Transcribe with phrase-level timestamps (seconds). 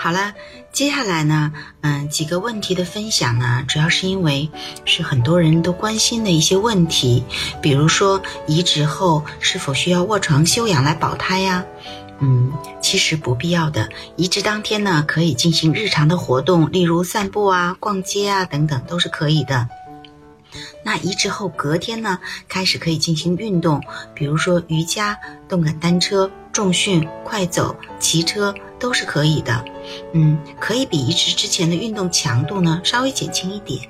[0.00, 0.32] 好了，
[0.72, 4.48] 接下来呢，嗯，几个问题的分享呢，主要是因为
[4.84, 7.24] 是很多人都关心的一些问题，
[7.60, 11.64] 比如说移植后是否需要卧床休养来保胎呀？
[12.20, 13.88] 嗯，其实不必要的。
[14.14, 19.68] 移植当天呢，可以进行日常的活动，例如散步啊、逛街啊等等，都是可以的。
[20.84, 22.18] 那移植后隔天呢，
[22.48, 23.82] 开始可以进行运动，
[24.14, 25.18] 比如说瑜伽、
[25.48, 29.64] 动感单车、重训、快走、骑车都是可以的。
[30.12, 33.88] 嗯，可以比移植之前的运动强度呢稍微减轻一点。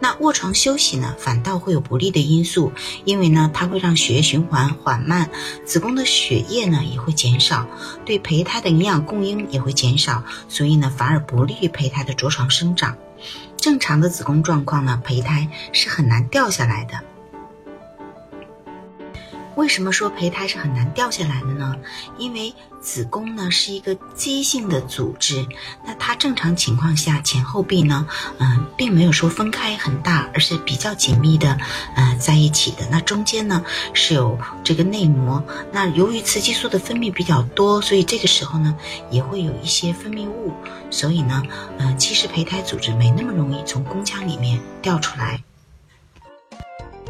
[0.00, 2.72] 那卧床休息呢，反倒会有不利的因素，
[3.04, 5.30] 因为呢它会让血液循环缓慢，
[5.66, 7.66] 子宫的血液呢也会减少，
[8.06, 12.96] 对胚胎的营养供应也会减少，所以呢反而不利于胚胎的着床生长。
[13.58, 16.94] 正常的子宫状况呢，胚胎是很难掉下来的。
[19.58, 21.74] 为什么说胚胎是很难掉下来的呢？
[22.16, 25.44] 因为子宫呢是一个畸性的组织，
[25.84, 28.06] 那它正常情况下前后壁呢，
[28.38, 31.58] 嗯，并没有说分开很大，而是比较紧密的，
[31.96, 32.88] 呃，在一起的。
[32.88, 35.42] 那中间呢是有这个内膜，
[35.72, 38.76] 那由于雌激素的分泌比较多，所以这个时候呢
[39.10, 40.52] 也会有一些分泌物，
[40.88, 41.42] 所以呢，
[41.78, 45.42] 嗯，其实胚胎组织没那么容易从宫腔里面掉出来。